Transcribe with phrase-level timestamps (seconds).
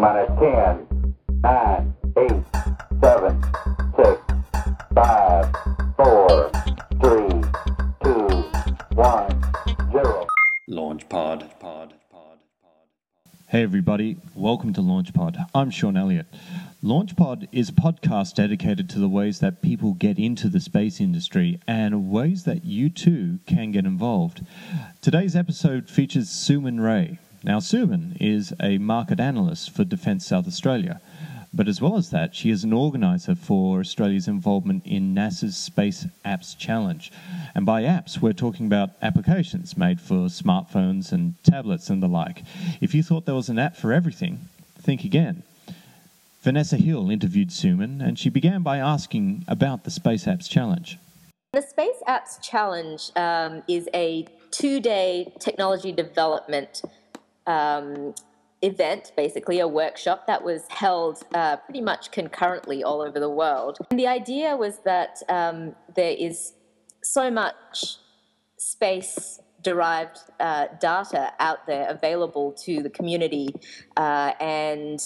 [0.00, 2.30] Come on, 10, 9, 8,
[3.02, 3.42] 7,
[3.96, 4.22] 6,
[4.94, 5.54] 5,
[5.98, 6.50] 4,
[7.02, 7.42] 3,
[8.02, 8.10] 2,
[8.94, 9.42] 1,
[9.92, 10.26] 0.
[10.68, 11.50] Launch pod.
[11.60, 11.92] Pod.
[12.10, 12.38] Pod.
[13.48, 15.44] Hey everybody, welcome to LaunchPod.
[15.54, 16.28] I'm Sean Elliott.
[16.82, 21.60] LaunchPod is a podcast dedicated to the ways that people get into the space industry
[21.68, 24.46] and ways that you too can get involved.
[25.02, 27.18] Today's episode features Suman Rai.
[27.42, 31.00] Now, Suman is a market analyst for Defence South Australia,
[31.54, 36.06] but as well as that, she is an organizer for Australia's involvement in NASA's Space
[36.22, 37.10] Apps Challenge.
[37.54, 42.44] And by apps, we're talking about applications made for smartphones and tablets and the like.
[42.82, 44.40] If you thought there was an app for everything,
[44.78, 45.42] think again.
[46.42, 50.98] Vanessa Hill interviewed Suman, and she began by asking about the Space Apps Challenge.
[51.52, 56.82] The Space Apps Challenge um, is a two day technology development
[57.50, 58.14] um,
[58.62, 63.78] event, basically a workshop that was held uh, pretty much concurrently all over the world.
[63.90, 66.54] And the idea was that um, there is
[67.02, 67.96] so much
[68.58, 73.48] space derived uh, data out there available to the community
[73.96, 75.00] uh, and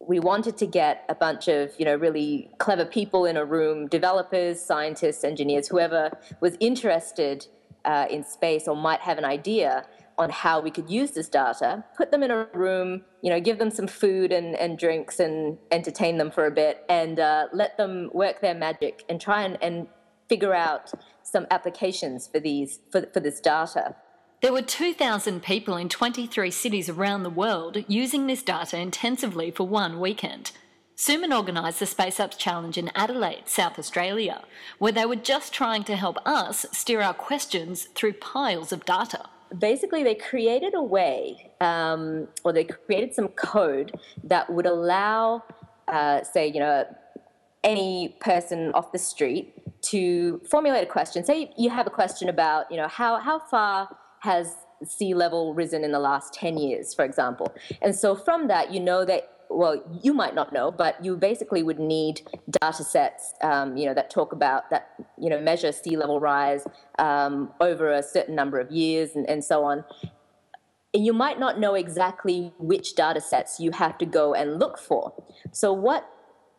[0.00, 3.86] we wanted to get a bunch of you know really clever people in a room
[3.88, 7.46] developers scientists engineers whoever was interested
[7.84, 9.84] uh, in space or might have an idea
[10.18, 13.58] on how we could use this data, put them in a room, you know, give
[13.58, 17.76] them some food and, and drinks and entertain them for a bit, and uh, let
[17.76, 19.86] them work their magic and try and, and
[20.28, 23.94] figure out some applications for these for, for this data.
[24.40, 29.66] There were 2,000 people in 23 cities around the world using this data intensively for
[29.66, 30.52] one weekend.
[30.96, 34.42] Suman organised the Space Apps Challenge in Adelaide, South Australia,
[34.78, 39.28] where they were just trying to help us steer our questions through piles of data
[39.58, 45.42] basically they created a way um, or they created some code that would allow
[45.88, 46.84] uh, say you know
[47.64, 51.24] any person off the street to formulate a question.
[51.24, 54.54] Say you have a question about you know how, how far has
[54.84, 57.52] sea level risen in the last 10 years for example?
[57.82, 61.62] And so from that you know that well, you might not know, but you basically
[61.62, 62.22] would need
[62.60, 66.66] data sets, um, you know, that talk about that, you know, measure sea level rise
[66.98, 69.84] um, over a certain number of years and, and so on.
[70.94, 74.78] And you might not know exactly which data sets you have to go and look
[74.78, 75.12] for.
[75.52, 76.08] So what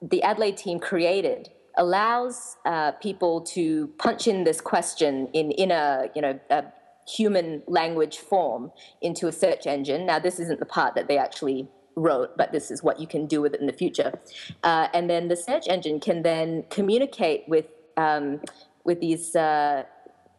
[0.02, 6.10] the Adelaide team created allows uh, people to punch in this question in, in a,
[6.16, 6.66] you know, a
[7.08, 10.06] human language form into a search engine.
[10.06, 11.68] Now, this isn't the part that they actually
[12.00, 14.20] wrote, but this is what you can do with it in the future.
[14.64, 17.66] Uh, and then the search engine can then communicate with
[17.98, 18.42] um,
[18.84, 19.84] with these uh,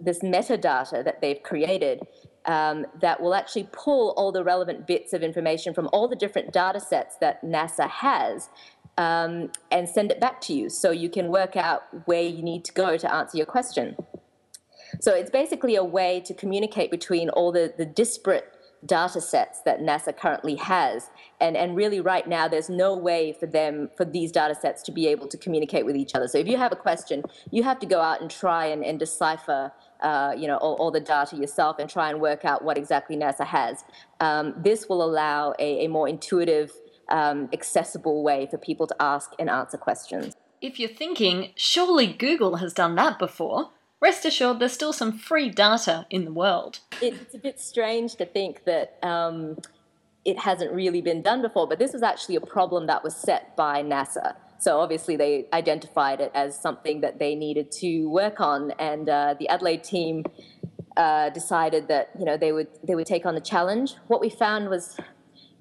[0.00, 2.06] this metadata that they've created
[2.46, 6.52] um, that will actually pull all the relevant bits of information from all the different
[6.52, 8.48] data sets that NASA has
[8.96, 12.64] um, and send it back to you so you can work out where you need
[12.64, 13.96] to go to answer your question.
[15.00, 19.80] So it's basically a way to communicate between all the, the disparate data sets that
[19.80, 21.10] NASA currently has.
[21.40, 24.92] And, and really right now, there's no way for them, for these data sets to
[24.92, 26.28] be able to communicate with each other.
[26.28, 28.98] So if you have a question, you have to go out and try and, and
[28.98, 32.78] decipher uh, you know, all, all, the data yourself and try and work out what
[32.78, 33.84] exactly NASA has.
[34.18, 36.72] Um, this will allow a, a more intuitive,
[37.10, 40.36] um, accessible way for people to ask and answer questions.
[40.62, 45.50] If you're thinking, surely Google has done that before, rest assured there's still some free
[45.50, 46.80] data in the world.
[47.00, 49.58] It's a bit strange to think that um,
[50.24, 53.56] it hasn't really been done before, but this was actually a problem that was set
[53.56, 54.34] by NASA.
[54.58, 59.34] So obviously they identified it as something that they needed to work on, and uh,
[59.38, 60.24] the Adelaide team
[60.96, 63.94] uh, decided that you know they would they would take on the challenge.
[64.08, 64.98] What we found was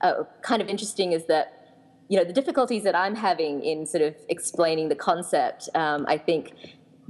[0.01, 1.77] uh, kind of interesting is that
[2.09, 5.69] you know the difficulties that I'm having in sort of explaining the concept.
[5.75, 6.51] Um, I think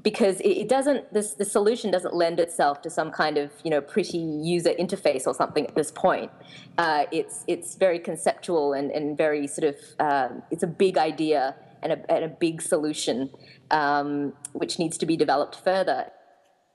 [0.03, 3.81] because it, doesn't this the solution doesn't lend itself to some kind of you know
[3.81, 6.31] pretty user interface or something at this point
[6.77, 11.55] uh, it's it's very conceptual and, and very sort of um, it's a big idea
[11.81, 13.29] and a, and a big solution
[13.71, 16.11] um, which needs to be developed further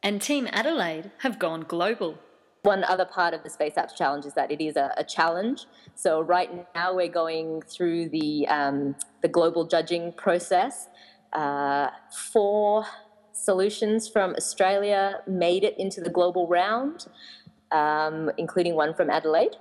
[0.03, 2.19] and team adelaide have gone global
[2.63, 5.67] one other part of the Space Apps Challenge is that it is a, a challenge.
[5.97, 10.89] So right now we're going through the um, the global judging process.
[11.35, 11.91] Uh,
[12.33, 12.87] four
[13.35, 17.07] solutions from Australia made it into the global round,
[17.71, 19.57] um, including one from Adelaide.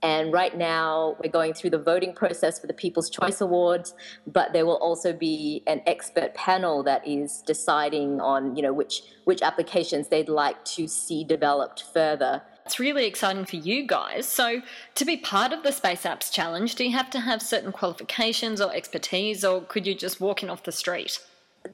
[0.00, 3.94] And right now, we're going through the voting process for the People's Choice Awards,
[4.28, 9.02] but there will also be an expert panel that is deciding on, you know, which
[9.24, 12.42] which applications they'd like to see developed further.
[12.64, 14.26] It's really exciting for you guys.
[14.26, 14.62] So,
[14.94, 18.60] to be part of the Space Apps Challenge, do you have to have certain qualifications
[18.60, 21.18] or expertise, or could you just walk in off the street?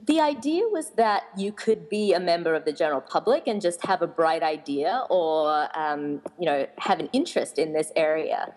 [0.06, 3.84] The idea was that you could be a member of the general public and just
[3.86, 8.54] have a bright idea or, um, you know, have an interest in this area.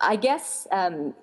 [0.00, 1.14] I guess um,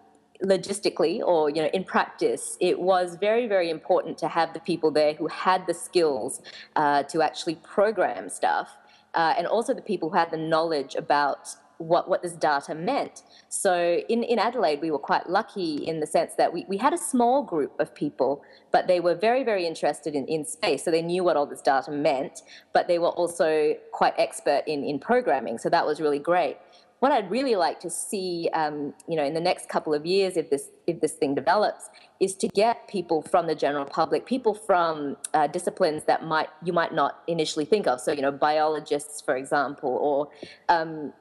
[0.44, 4.92] logistically or you know in practice it was very very important to have the people
[4.92, 6.42] there who had the skills
[6.76, 8.78] uh, to actually program stuff
[9.16, 13.24] uh, and also the people who had the knowledge about what, what this data meant.
[13.50, 16.94] So in, in Adelaide, we were quite lucky in the sense that we, we had
[16.94, 20.84] a small group of people, but they were very, very interested in, in space.
[20.84, 22.42] So they knew what all this data meant,
[22.74, 25.58] but they were also quite expert in, in programming.
[25.58, 26.58] So that was really great
[27.00, 30.36] what I'd really like to see, um, you know, in the next couple of years,
[30.36, 31.90] if this if this thing develops,
[32.20, 36.74] is to get people from the general public, people from uh, disciplines that might you
[36.74, 38.02] might not initially think of.
[38.02, 40.30] So, you know, biologists, for example, or
[40.70, 41.14] um,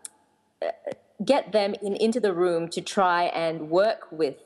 [1.24, 4.36] get them in, into the room to try and work with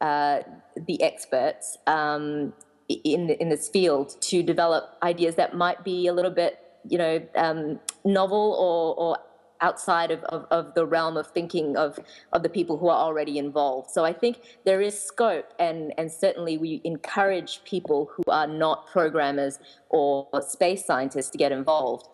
[0.00, 0.40] uh,
[0.86, 2.52] the experts um,
[2.88, 7.22] in in this field to develop ideas that might be a little bit, you know,
[7.36, 9.18] um, novel or or
[9.62, 11.98] outside of, of, of, the realm of thinking of,
[12.32, 13.90] of the people who are already involved.
[13.90, 18.88] So I think there is scope, and, and certainly we encourage people who are not
[18.88, 22.08] programmers or space scientists to get involved.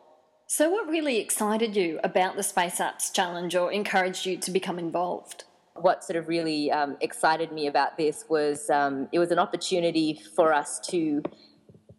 [0.51, 4.79] So, what really excited you about the Space Apps Challenge or encouraged you to become
[4.79, 5.45] involved?
[5.75, 10.23] What sort of really um, excited me about this was um, it was an opportunity
[10.35, 11.23] for us to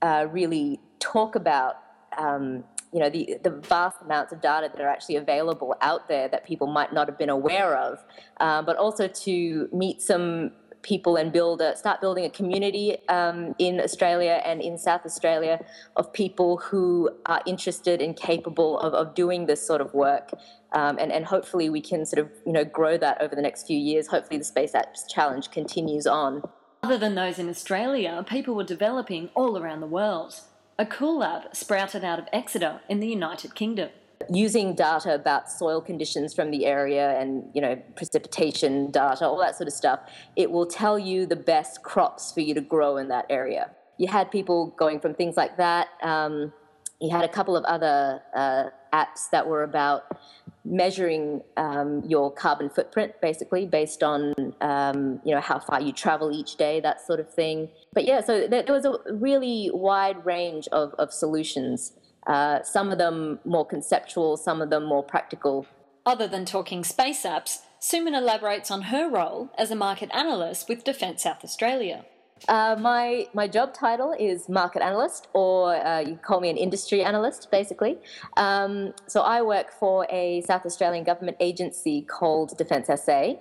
[0.02, 1.76] uh, really talk about
[2.18, 6.28] um, you know the the vast amounts of data that are actually available out there
[6.28, 8.04] that people might not have been aware of,
[8.40, 13.56] uh, but also to meet some people and build a, start building a community um,
[13.60, 15.64] in Australia and in South Australia
[15.96, 20.32] of people who are interested and capable of, of doing this sort of work.
[20.72, 23.66] Um, and, and hopefully we can sort of you know grow that over the next
[23.68, 24.08] few years.
[24.08, 26.44] Hopefully the Space Apps Challenge continues on.
[26.82, 30.40] Other than those in Australia, people were developing all around the world.
[30.78, 33.90] A cool lab sprouted out of Exeter in the United Kingdom.
[34.30, 39.56] Using data about soil conditions from the area and you know precipitation data, all that
[39.56, 40.02] sort of stuff,
[40.36, 43.72] it will tell you the best crops for you to grow in that area.
[43.98, 45.88] You had people going from things like that.
[46.04, 46.54] Um,
[47.00, 50.20] you had a couple of other uh, apps that were about
[50.66, 56.32] measuring um, your carbon footprint, basically based on um, you know how far you travel
[56.32, 57.70] each day, that sort of thing.
[57.94, 61.94] But yeah, so there, was a really wide range of, of solutions.
[62.30, 65.66] Uh, some of them more conceptual, some of them more practical.
[66.06, 70.84] Other than talking space apps, Suman elaborates on her role as a market analyst with
[70.84, 72.06] Defence South Australia.
[72.48, 77.04] Uh, my my job title is market analyst, or uh, you call me an industry
[77.04, 77.98] analyst, basically.
[78.38, 83.34] Um, so I work for a South Australian government agency called Defence SA.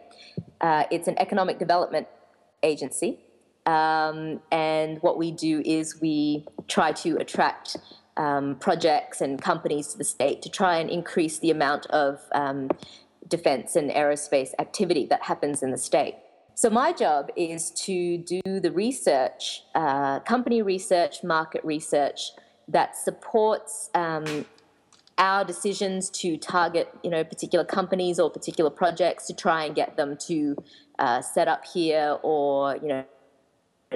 [0.60, 2.08] Uh, it's an economic development
[2.62, 3.20] agency,
[3.66, 7.76] um, and what we do is we try to attract
[8.18, 12.68] um, projects and companies to the state to try and increase the amount of um,
[13.28, 16.16] defence and aerospace activity that happens in the state.
[16.54, 22.32] So my job is to do the research, uh, company research, market research
[22.66, 24.44] that supports um,
[25.18, 29.96] our decisions to target, you know, particular companies or particular projects to try and get
[29.96, 30.56] them to
[30.98, 33.04] uh, set up here or, you know,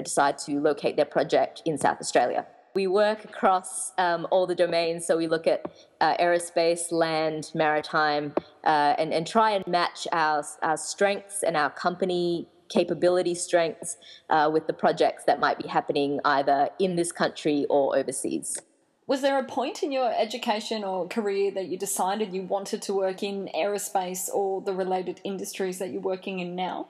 [0.01, 2.45] decide to locate their project in South Australia.
[2.75, 8.33] We work across um, all the domains, so we look at uh, aerospace, land, maritime,
[8.63, 13.97] uh, and, and try and match our, our strengths and our company capability strengths
[14.31, 18.59] uh, with the projects that might be happening either in this country or overseas.
[19.05, 22.93] Was there a point in your education or career that you decided you wanted to
[22.93, 26.87] work in aerospace or the related industries that you're working in now?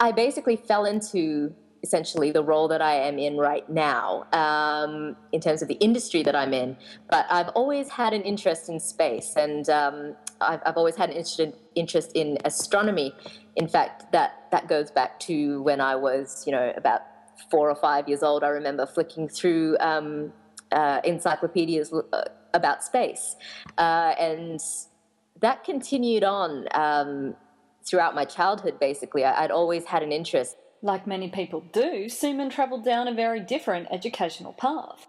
[0.00, 5.40] I basically fell into essentially the role that I am in right now um, in
[5.40, 6.76] terms of the industry that I'm in.
[7.10, 11.16] But I've always had an interest in space and um, I've, I've, always had an
[11.16, 13.14] interest in, interest in astronomy.
[13.56, 17.02] In fact, that, that goes back to when I was, you know, about
[17.50, 18.44] four or five years old.
[18.44, 20.32] I remember flicking through um,
[20.72, 22.22] uh, encyclopedias uh,
[22.54, 23.36] about space.
[23.78, 24.60] Uh, and
[25.40, 27.34] that continued on um,
[27.84, 29.24] throughout my childhood, basically.
[29.24, 33.88] I'd always had an interest like many people do, Suman travelled down a very different
[33.90, 35.06] educational path.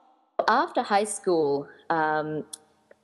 [0.48, 2.44] After high school, um,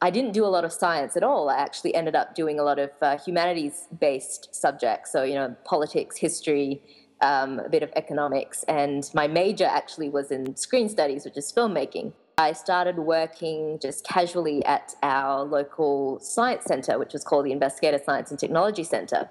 [0.02, 1.50] I didn't do a lot of science at all.
[1.50, 5.12] I actually ended up doing a lot of uh, humanities based subjects.
[5.12, 6.82] So, you know, politics, history,
[7.22, 8.64] um, a bit of economics.
[8.68, 12.14] And my major actually was in screen studies, which is filmmaking.
[12.38, 18.00] I started working just casually at our local science center, which was called the Investigator
[18.04, 19.28] Science and Technology Center.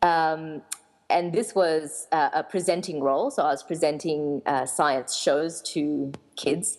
[0.00, 0.62] Um,
[1.10, 6.12] and this was uh, a presenting role, so I was presenting uh, science shows to
[6.36, 6.78] kids.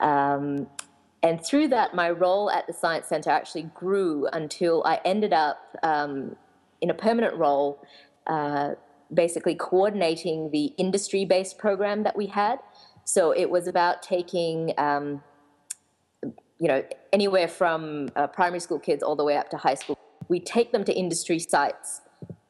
[0.00, 0.66] Um,
[1.22, 5.76] and through that, my role at the Science Center actually grew until I ended up
[5.82, 6.36] um,
[6.80, 7.80] in a permanent role,
[8.26, 8.70] uh,
[9.14, 12.58] basically coordinating the industry based program that we had.
[13.04, 15.22] So it was about taking, um,
[16.58, 19.98] you know, anywhere from uh, primary school kids all the way up to high school.
[20.28, 22.00] We take them to industry sites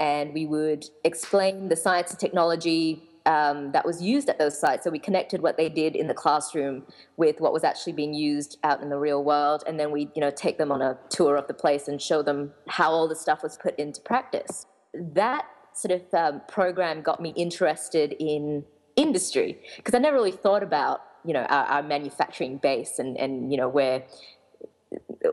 [0.03, 4.83] and we would explain the science and technology um, that was used at those sites.
[4.83, 6.83] So we connected what they did in the classroom
[7.17, 10.21] with what was actually being used out in the real world, and then we, you
[10.21, 13.15] know, take them on a tour of the place and show them how all the
[13.15, 14.67] stuff was put into practice.
[14.93, 18.65] That sort of um, program got me interested in
[18.97, 23.53] industry because I never really thought about, you know, our, our manufacturing base and and
[23.53, 24.03] you know where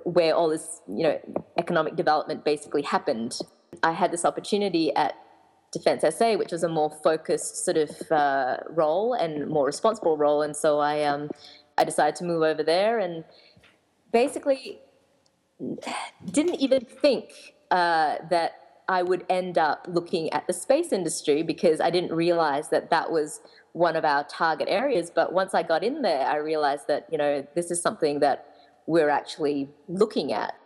[0.03, 1.19] where all this, you know,
[1.57, 3.39] economic development basically happened.
[3.83, 5.15] I had this opportunity at
[5.71, 10.41] Defence SA, which was a more focused sort of uh, role and more responsible role,
[10.41, 11.29] and so I um,
[11.77, 13.23] I decided to move over there and
[14.11, 14.79] basically
[16.31, 18.53] didn't even think uh, that
[18.87, 23.11] I would end up looking at the space industry because I didn't realize that that
[23.11, 23.41] was
[23.73, 25.11] one of our target areas.
[25.13, 28.47] But once I got in there, I realized that you know this is something that
[28.87, 30.58] we're actually looking at.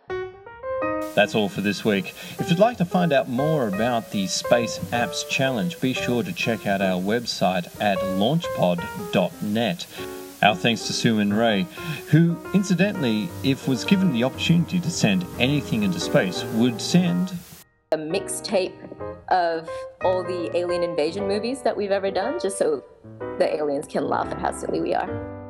[1.14, 2.14] That's all for this week.
[2.38, 6.32] If you'd like to find out more about the Space Apps Challenge, be sure to
[6.32, 9.86] check out our website at launchpod.net.
[10.42, 11.66] Our thanks to Suman Rai,
[12.10, 17.32] who, incidentally, if was given the opportunity to send anything into space, would send
[17.92, 18.74] a mixtape
[19.28, 19.70] of
[20.02, 22.82] all the alien invasion movies that we've ever done, just so
[23.38, 25.43] the aliens can laugh at how silly we are.